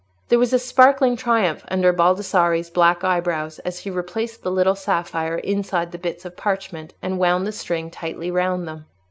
[0.29, 5.37] There was a sparkling triumph under Baldassarre's black eyebrows as he replaced the little sapphire
[5.37, 8.87] inside the bits of parchment and wound the string tightly round them.